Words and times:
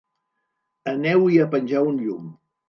Aneu-hi 0.93 1.37
a 1.45 1.47
penjar 1.53 1.83
un 1.91 2.01
llum. 2.07 2.27